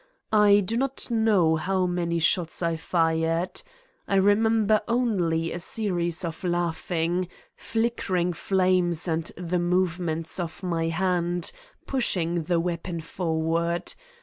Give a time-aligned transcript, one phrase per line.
[0.33, 3.61] I do not know how many shots I fired.
[4.07, 10.89] I remember only a series of laugh ing, flickering flames and the movements of nrtf
[10.89, 11.51] hand,
[11.85, 13.93] pushing the weapon forward.